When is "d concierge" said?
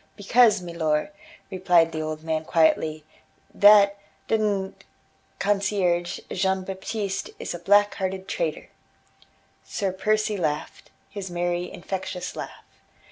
4.39-6.17